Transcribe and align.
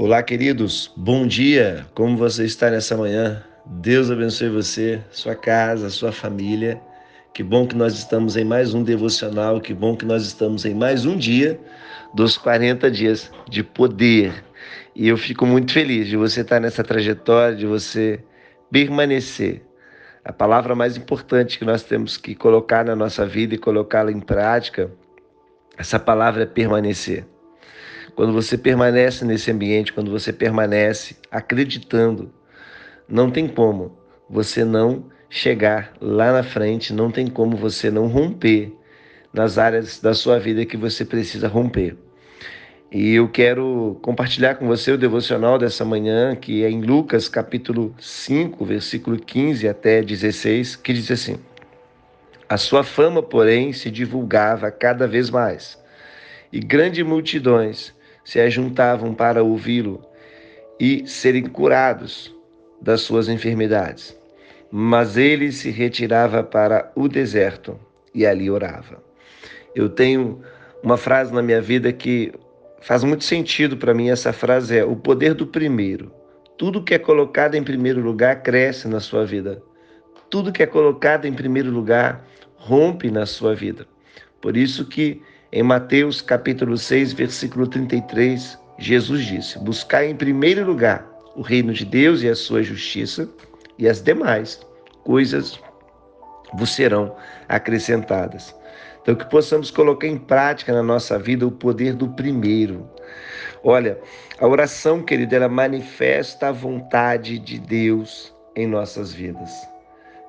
Olá, 0.00 0.22
queridos. 0.22 0.90
Bom 0.96 1.26
dia. 1.26 1.86
Como 1.94 2.16
você 2.16 2.46
está 2.46 2.70
nessa 2.70 2.96
manhã? 2.96 3.44
Deus 3.66 4.10
abençoe 4.10 4.48
você, 4.48 4.98
sua 5.10 5.34
casa, 5.34 5.90
sua 5.90 6.10
família. 6.10 6.80
Que 7.34 7.42
bom 7.42 7.66
que 7.66 7.76
nós 7.76 7.98
estamos 7.98 8.34
em 8.34 8.42
mais 8.42 8.72
um 8.72 8.82
devocional, 8.82 9.60
que 9.60 9.74
bom 9.74 9.94
que 9.94 10.06
nós 10.06 10.22
estamos 10.22 10.64
em 10.64 10.72
mais 10.72 11.04
um 11.04 11.18
dia 11.18 11.60
dos 12.14 12.38
40 12.38 12.90
dias 12.90 13.30
de 13.46 13.62
poder. 13.62 14.42
E 14.96 15.06
eu 15.06 15.18
fico 15.18 15.44
muito 15.44 15.70
feliz 15.70 16.08
de 16.08 16.16
você 16.16 16.40
estar 16.40 16.60
nessa 16.60 16.82
trajetória, 16.82 17.54
de 17.54 17.66
você 17.66 18.24
permanecer. 18.70 19.62
A 20.24 20.32
palavra 20.32 20.74
mais 20.74 20.96
importante 20.96 21.58
que 21.58 21.64
nós 21.66 21.82
temos 21.82 22.16
que 22.16 22.34
colocar 22.34 22.86
na 22.86 22.96
nossa 22.96 23.26
vida 23.26 23.54
e 23.54 23.58
colocá-la 23.58 24.10
em 24.10 24.20
prática, 24.20 24.90
essa 25.76 25.98
palavra 25.98 26.44
é 26.44 26.46
permanecer. 26.46 27.26
Quando 28.14 28.32
você 28.32 28.56
permanece 28.56 29.24
nesse 29.24 29.50
ambiente, 29.50 29.92
quando 29.92 30.10
você 30.10 30.32
permanece 30.32 31.16
acreditando, 31.30 32.32
não 33.08 33.30
tem 33.30 33.48
como 33.48 33.98
você 34.28 34.64
não 34.64 35.04
chegar 35.28 35.92
lá 36.00 36.32
na 36.32 36.42
frente, 36.42 36.92
não 36.92 37.10
tem 37.10 37.26
como 37.26 37.56
você 37.56 37.90
não 37.90 38.06
romper 38.06 38.72
nas 39.32 39.58
áreas 39.58 40.00
da 40.00 40.12
sua 40.14 40.38
vida 40.38 40.66
que 40.66 40.76
você 40.76 41.04
precisa 41.04 41.48
romper. 41.48 41.96
E 42.92 43.14
eu 43.14 43.28
quero 43.28 43.98
compartilhar 44.02 44.56
com 44.56 44.66
você 44.66 44.90
o 44.90 44.98
devocional 44.98 45.56
dessa 45.56 45.84
manhã, 45.84 46.34
que 46.34 46.64
é 46.64 46.70
em 46.70 46.80
Lucas 46.80 47.28
capítulo 47.28 47.94
5, 48.00 48.64
versículo 48.64 49.16
15 49.16 49.68
até 49.68 50.02
16, 50.02 50.74
que 50.74 50.92
diz 50.92 51.08
assim: 51.08 51.36
A 52.48 52.56
sua 52.56 52.82
fama, 52.82 53.22
porém, 53.22 53.72
se 53.72 53.92
divulgava 53.92 54.72
cada 54.72 55.06
vez 55.06 55.30
mais, 55.30 55.78
e 56.52 56.58
grandes 56.58 57.06
multidões 57.06 57.94
se 58.24 58.40
ajuntavam 58.40 59.14
para 59.14 59.42
ouvi-lo 59.42 60.02
e 60.78 61.06
serem 61.06 61.44
curados 61.44 62.34
das 62.80 63.02
suas 63.02 63.28
enfermidades. 63.28 64.18
Mas 64.70 65.16
ele 65.16 65.52
se 65.52 65.70
retirava 65.70 66.42
para 66.42 66.90
o 66.94 67.08
deserto 67.08 67.78
e 68.14 68.24
ali 68.24 68.50
orava. 68.50 69.02
Eu 69.74 69.88
tenho 69.88 70.40
uma 70.82 70.96
frase 70.96 71.32
na 71.32 71.42
minha 71.42 71.60
vida 71.60 71.92
que 71.92 72.32
faz 72.80 73.04
muito 73.04 73.24
sentido 73.24 73.76
para 73.76 73.94
mim. 73.94 74.08
Essa 74.10 74.32
frase 74.32 74.78
é: 74.78 74.84
o 74.84 74.96
poder 74.96 75.34
do 75.34 75.46
primeiro. 75.46 76.12
Tudo 76.56 76.82
que 76.82 76.94
é 76.94 76.98
colocado 76.98 77.54
em 77.54 77.62
primeiro 77.62 78.00
lugar 78.00 78.42
cresce 78.42 78.86
na 78.86 79.00
sua 79.00 79.24
vida. 79.24 79.62
Tudo 80.28 80.52
que 80.52 80.62
é 80.62 80.66
colocado 80.66 81.26
em 81.26 81.32
primeiro 81.32 81.70
lugar 81.70 82.24
rompe 82.54 83.10
na 83.10 83.26
sua 83.26 83.54
vida. 83.54 83.86
Por 84.40 84.56
isso 84.56 84.86
que 84.86 85.22
em 85.52 85.62
Mateus 85.64 86.22
capítulo 86.22 86.78
6, 86.78 87.12
versículo 87.12 87.66
33, 87.66 88.58
Jesus 88.78 89.24
disse: 89.24 89.58
Buscai 89.58 90.08
em 90.08 90.14
primeiro 90.14 90.64
lugar 90.64 91.04
o 91.34 91.42
reino 91.42 91.72
de 91.72 91.84
Deus 91.84 92.22
e 92.22 92.28
a 92.28 92.36
sua 92.36 92.62
justiça, 92.62 93.28
e 93.76 93.88
as 93.88 94.00
demais 94.00 94.60
coisas 95.02 95.58
vos 96.54 96.70
serão 96.70 97.16
acrescentadas. 97.48 98.54
Então, 99.02 99.14
que 99.14 99.24
possamos 99.28 99.70
colocar 99.70 100.06
em 100.06 100.18
prática 100.18 100.72
na 100.72 100.82
nossa 100.82 101.18
vida 101.18 101.46
o 101.46 101.50
poder 101.50 101.94
do 101.94 102.08
primeiro. 102.10 102.88
Olha, 103.64 103.98
a 104.38 104.46
oração, 104.46 105.02
querida, 105.02 105.36
ela 105.36 105.48
manifesta 105.48 106.48
a 106.48 106.52
vontade 106.52 107.38
de 107.38 107.58
Deus 107.58 108.32
em 108.54 108.66
nossas 108.66 109.12
vidas. 109.12 109.50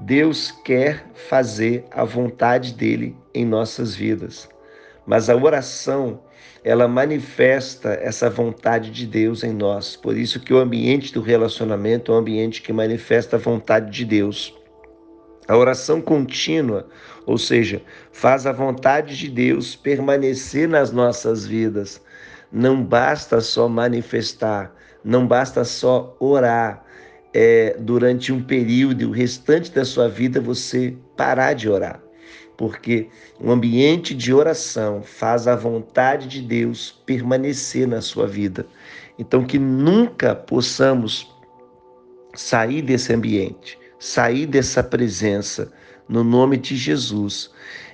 Deus 0.00 0.50
quer 0.64 1.06
fazer 1.28 1.84
a 1.90 2.04
vontade 2.04 2.74
dele 2.74 3.16
em 3.32 3.46
nossas 3.46 3.94
vidas. 3.94 4.48
Mas 5.06 5.30
a 5.30 5.36
oração, 5.36 6.20
ela 6.64 6.88
manifesta 6.88 7.90
essa 8.02 8.28
vontade 8.28 8.90
de 8.90 9.06
Deus 9.06 9.44
em 9.44 9.52
nós. 9.52 9.94
Por 9.94 10.16
isso 10.16 10.40
que 10.40 10.52
o 10.52 10.58
ambiente 10.58 11.14
do 11.14 11.22
relacionamento 11.22 12.10
é 12.10 12.14
um 12.16 12.18
ambiente 12.18 12.60
que 12.60 12.72
manifesta 12.72 13.36
a 13.36 13.38
vontade 13.38 13.90
de 13.90 14.04
Deus. 14.04 14.52
A 15.46 15.56
oração 15.56 16.00
contínua, 16.00 16.88
ou 17.24 17.38
seja, 17.38 17.80
faz 18.10 18.46
a 18.48 18.52
vontade 18.52 19.16
de 19.16 19.28
Deus 19.28 19.76
permanecer 19.76 20.68
nas 20.68 20.90
nossas 20.90 21.46
vidas. 21.46 22.02
Não 22.50 22.82
basta 22.82 23.40
só 23.40 23.68
manifestar, 23.68 24.74
não 25.04 25.24
basta 25.24 25.62
só 25.62 26.16
orar 26.18 26.84
é, 27.32 27.76
durante 27.78 28.32
um 28.32 28.42
período 28.42 29.02
e 29.02 29.06
o 29.06 29.12
restante 29.12 29.70
da 29.70 29.84
sua 29.84 30.08
vida 30.08 30.40
você 30.40 30.96
parar 31.16 31.52
de 31.52 31.68
orar 31.68 32.05
porque 32.56 33.08
o 33.38 33.50
ambiente 33.50 34.14
de 34.14 34.32
oração 34.32 35.02
faz 35.02 35.46
a 35.46 35.54
vontade 35.54 36.26
de 36.26 36.40
Deus 36.40 37.00
permanecer 37.04 37.86
na 37.86 38.00
sua 38.00 38.26
vida. 38.26 38.66
Então, 39.18 39.44
que 39.44 39.58
nunca 39.58 40.34
possamos 40.34 41.34
sair 42.34 42.82
desse 42.82 43.12
ambiente, 43.12 43.78
sair 43.98 44.46
dessa 44.46 44.82
presença, 44.82 45.72
no 46.08 46.22
nome 46.22 46.56
de 46.56 46.76
Jesus. 46.76 47.50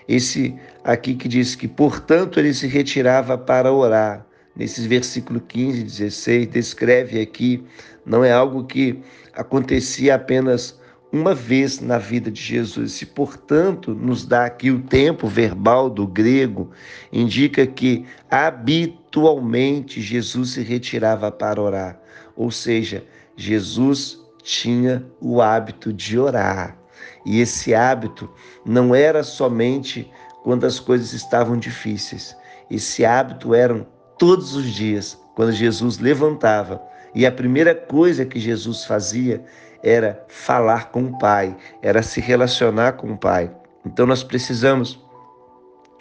Esse 0.08 0.54
aqui 0.84 1.14
que 1.14 1.28
diz 1.28 1.54
que, 1.54 1.66
portanto, 1.66 2.38
ele 2.38 2.52
se 2.52 2.66
retirava 2.66 3.38
para 3.38 3.72
orar. 3.72 4.26
Nesses 4.54 4.84
versículos 4.84 5.42
15 5.48 5.80
e 5.80 5.84
16, 5.84 6.46
descreve 6.48 7.20
aqui, 7.20 7.64
não 8.04 8.22
é 8.22 8.30
algo 8.32 8.64
que 8.64 9.00
acontecia 9.32 10.14
apenas 10.14 10.78
uma 11.12 11.34
vez 11.34 11.78
na 11.78 11.98
vida 11.98 12.30
de 12.30 12.40
Jesus. 12.40 13.02
E, 13.02 13.06
portanto, 13.06 13.94
nos 13.94 14.24
dá 14.24 14.46
aqui 14.46 14.70
o 14.70 14.80
tempo 14.80 15.28
verbal 15.28 15.90
do 15.90 16.06
grego, 16.06 16.70
indica 17.12 17.66
que 17.66 18.06
habitualmente 18.30 20.00
Jesus 20.00 20.52
se 20.52 20.62
retirava 20.62 21.30
para 21.30 21.60
orar. 21.60 22.00
Ou 22.34 22.50
seja, 22.50 23.04
Jesus 23.36 24.18
tinha 24.42 25.04
o 25.20 25.42
hábito 25.42 25.92
de 25.92 26.18
orar. 26.18 26.78
E 27.26 27.40
esse 27.40 27.74
hábito 27.74 28.30
não 28.64 28.94
era 28.94 29.22
somente 29.22 30.10
quando 30.42 30.64
as 30.64 30.80
coisas 30.80 31.12
estavam 31.12 31.56
difíceis. 31.56 32.34
Esse 32.70 33.04
hábito 33.04 33.54
era 33.54 33.86
todos 34.18 34.54
os 34.56 34.66
dias, 34.72 35.18
quando 35.34 35.52
Jesus 35.52 35.98
levantava. 35.98 36.82
E 37.14 37.26
a 37.26 37.32
primeira 37.32 37.74
coisa 37.74 38.24
que 38.24 38.40
Jesus 38.40 38.84
fazia 38.84 39.44
era 39.82 40.24
falar 40.28 40.90
com 40.90 41.04
o 41.04 41.18
Pai, 41.18 41.56
era 41.82 42.02
se 42.02 42.20
relacionar 42.20 42.92
com 42.92 43.12
o 43.12 43.18
Pai. 43.18 43.50
Então 43.84 44.06
nós 44.06 44.22
precisamos 44.22 44.98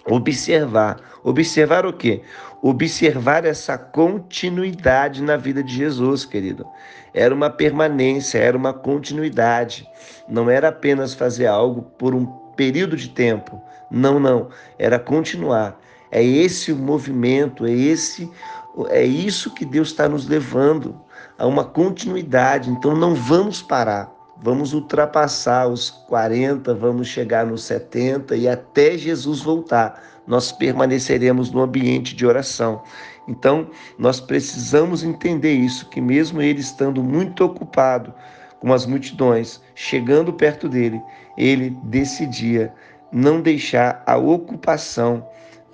observar. 0.05 0.99
Observar 1.23 1.85
o 1.85 1.93
quê? 1.93 2.21
Observar 2.61 3.45
essa 3.45 3.77
continuidade 3.77 5.21
na 5.21 5.35
vida 5.35 5.63
de 5.63 5.75
Jesus, 5.75 6.25
querido. 6.25 6.65
Era 7.13 7.33
uma 7.33 7.49
permanência, 7.49 8.37
era 8.37 8.57
uma 8.57 8.73
continuidade. 8.73 9.87
Não 10.29 10.49
era 10.49 10.69
apenas 10.69 11.13
fazer 11.13 11.47
algo 11.47 11.81
por 11.97 12.13
um 12.15 12.25
período 12.55 12.95
de 12.95 13.09
tempo. 13.09 13.61
Não, 13.89 14.19
não. 14.19 14.49
Era 14.77 14.99
continuar. 14.99 15.79
É 16.11 16.23
esse 16.23 16.71
o 16.71 16.75
movimento, 16.75 17.65
é 17.65 17.71
esse, 17.71 18.29
é 18.89 19.03
isso 19.03 19.53
que 19.53 19.65
Deus 19.65 19.89
está 19.89 20.07
nos 20.07 20.27
levando 20.27 20.99
a 21.37 21.45
uma 21.45 21.63
continuidade. 21.63 22.69
Então 22.69 22.95
não 22.95 23.13
vamos 23.13 23.61
parar. 23.61 24.11
Vamos 24.43 24.73
ultrapassar 24.73 25.67
os 25.67 25.91
40, 25.91 26.73
vamos 26.73 27.07
chegar 27.07 27.45
nos 27.45 27.63
70 27.63 28.35
e 28.35 28.47
até 28.47 28.97
Jesus 28.97 29.41
voltar, 29.41 30.01
nós 30.25 30.51
permaneceremos 30.51 31.51
no 31.51 31.61
ambiente 31.61 32.15
de 32.15 32.25
oração. 32.25 32.81
Então, 33.27 33.69
nós 33.99 34.19
precisamos 34.19 35.03
entender 35.03 35.53
isso, 35.53 35.87
que 35.89 36.01
mesmo 36.01 36.41
ele 36.41 36.59
estando 36.59 37.03
muito 37.03 37.45
ocupado 37.45 38.11
com 38.59 38.73
as 38.73 38.87
multidões, 38.87 39.61
chegando 39.75 40.33
perto 40.33 40.67
dele, 40.67 40.99
ele 41.37 41.77
decidia 41.83 42.73
não 43.11 43.41
deixar 43.41 44.03
a 44.07 44.17
ocupação 44.17 45.23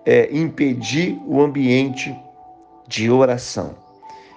é, 0.05 0.29
impedir 0.35 1.17
o 1.25 1.41
ambiente 1.41 2.13
de 2.87 3.09
oração. 3.09 3.75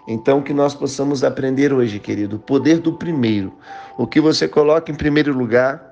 Então, 0.08 0.42
que 0.42 0.52
nós 0.52 0.74
possamos 0.74 1.22
aprender 1.22 1.72
hoje, 1.72 1.98
querido, 1.98 2.36
o 2.36 2.40
poder 2.40 2.78
do 2.78 2.94
primeiro. 2.94 3.54
O 3.96 4.06
que 4.06 4.20
você 4.20 4.48
coloca 4.48 4.90
em 4.90 4.94
primeiro 4.94 5.32
lugar 5.32 5.90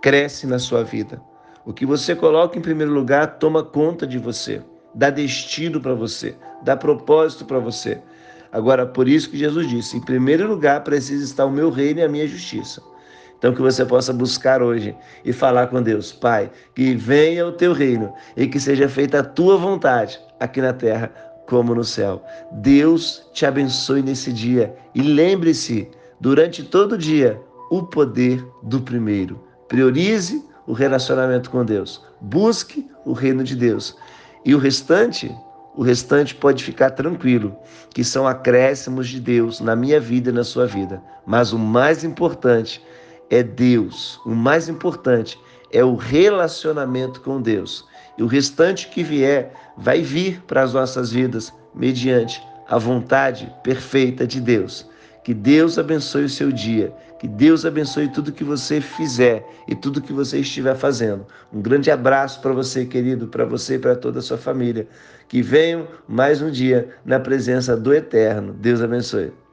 cresce 0.00 0.46
na 0.46 0.58
sua 0.58 0.84
vida. 0.84 1.20
O 1.64 1.72
que 1.72 1.86
você 1.86 2.14
coloca 2.14 2.58
em 2.58 2.62
primeiro 2.62 2.92
lugar 2.92 3.38
toma 3.38 3.64
conta 3.64 4.06
de 4.06 4.18
você, 4.18 4.62
dá 4.94 5.08
destino 5.08 5.80
para 5.80 5.94
você, 5.94 6.36
dá 6.62 6.76
propósito 6.76 7.46
para 7.46 7.58
você. 7.58 8.00
Agora, 8.52 8.86
por 8.86 9.08
isso 9.08 9.30
que 9.30 9.38
Jesus 9.38 9.66
disse: 9.66 9.96
em 9.96 10.00
primeiro 10.00 10.46
lugar 10.46 10.84
precisa 10.84 11.24
estar 11.24 11.46
o 11.46 11.50
meu 11.50 11.70
reino 11.70 12.00
e 12.00 12.02
a 12.02 12.08
minha 12.08 12.28
justiça. 12.28 12.82
Então, 13.38 13.54
que 13.54 13.60
você 13.60 13.84
possa 13.84 14.12
buscar 14.12 14.62
hoje 14.62 14.94
e 15.24 15.32
falar 15.32 15.66
com 15.66 15.82
Deus, 15.82 16.12
Pai, 16.12 16.50
que 16.74 16.94
venha 16.94 17.46
o 17.46 17.52
teu 17.52 17.72
reino 17.72 18.14
e 18.36 18.46
que 18.46 18.60
seja 18.60 18.88
feita 18.88 19.20
a 19.20 19.24
tua 19.24 19.56
vontade 19.56 20.20
aqui 20.38 20.60
na 20.60 20.72
terra 20.72 21.12
como 21.46 21.74
no 21.74 21.84
céu. 21.84 22.24
Deus 22.52 23.28
te 23.32 23.44
abençoe 23.46 24.02
nesse 24.02 24.32
dia 24.32 24.74
e 24.94 25.02
lembre-se, 25.02 25.90
durante 26.20 26.62
todo 26.62 26.92
o 26.92 26.98
dia, 26.98 27.40
o 27.70 27.82
poder 27.82 28.46
do 28.62 28.80
primeiro. 28.80 29.40
Priorize 29.68 30.44
o 30.66 30.72
relacionamento 30.72 31.50
com 31.50 31.64
Deus, 31.64 32.02
busque 32.20 32.88
o 33.04 33.12
reino 33.12 33.44
de 33.44 33.54
Deus 33.54 33.96
e 34.44 34.54
o 34.54 34.58
restante, 34.58 35.34
o 35.74 35.82
restante 35.82 36.34
pode 36.34 36.62
ficar 36.62 36.90
tranquilo, 36.90 37.56
que 37.90 38.04
são 38.04 38.26
acréscimos 38.26 39.08
de 39.08 39.20
Deus 39.20 39.60
na 39.60 39.74
minha 39.74 39.98
vida 39.98 40.30
e 40.30 40.32
na 40.32 40.44
sua 40.44 40.66
vida. 40.66 41.02
Mas 41.26 41.52
o 41.52 41.58
mais 41.58 42.04
importante 42.04 42.82
é 43.30 43.42
Deus. 43.42 44.20
O 44.24 44.34
mais 44.34 44.68
importante 44.68 45.38
é 45.72 45.82
o 45.82 45.96
relacionamento 45.96 47.20
com 47.20 47.40
Deus. 47.40 47.84
E 48.16 48.22
o 48.22 48.26
restante 48.26 48.88
que 48.88 49.02
vier 49.02 49.52
vai 49.76 50.02
vir 50.02 50.42
para 50.46 50.62
as 50.62 50.72
nossas 50.72 51.10
vidas 51.10 51.52
mediante 51.74 52.42
a 52.68 52.78
vontade 52.78 53.52
perfeita 53.62 54.26
de 54.26 54.40
Deus. 54.40 54.88
Que 55.24 55.34
Deus 55.34 55.78
abençoe 55.78 56.24
o 56.24 56.28
seu 56.28 56.52
dia, 56.52 56.92
que 57.18 57.26
Deus 57.26 57.64
abençoe 57.64 58.08
tudo 58.08 58.32
que 58.32 58.44
você 58.44 58.80
fizer 58.80 59.44
e 59.66 59.74
tudo 59.74 60.02
que 60.02 60.12
você 60.12 60.38
estiver 60.38 60.76
fazendo. 60.76 61.26
Um 61.52 61.62
grande 61.62 61.90
abraço 61.90 62.40
para 62.40 62.52
você, 62.52 62.84
querido, 62.84 63.26
para 63.26 63.44
você 63.44 63.76
e 63.76 63.78
para 63.78 63.96
toda 63.96 64.18
a 64.18 64.22
sua 64.22 64.36
família. 64.36 64.86
Que 65.26 65.40
venham 65.40 65.88
mais 66.06 66.42
um 66.42 66.50
dia 66.50 66.90
na 67.04 67.18
presença 67.18 67.76
do 67.76 67.94
Eterno. 67.94 68.52
Deus 68.52 68.82
abençoe. 68.82 69.32